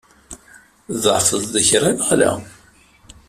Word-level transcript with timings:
Tḍeɛfeḍ-d 0.93 1.55
kra, 1.67 1.91
neɣ 1.91 2.07
ala? 2.13 2.31